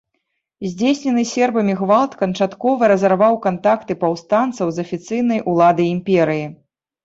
Здзейснены 0.69 1.23
сербамі 1.31 1.75
гвалт 1.81 2.15
канчаткова 2.23 2.83
разарваў 2.93 3.39
кантакты 3.45 3.99
паўстанцаў 4.07 4.67
з 4.77 4.89
афіцыйнай 4.89 5.47
уладай 5.57 5.95
імперыі. 5.97 6.45